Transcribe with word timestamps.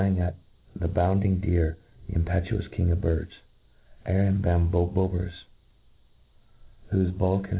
ing 0.05 0.19
at 0.19 0.35
the 0.75 0.87
bounding 0.87 1.39
deer 1.39 1.77
the 2.09 2.15
impetuous 2.15 2.67
king 2.75 2.89
of 2.91 2.99
birds* 3.01 3.33
Arambombamboberus, 4.09 5.43
whofe 6.91 7.15
bulk 7.15 7.43
and 7.43 7.49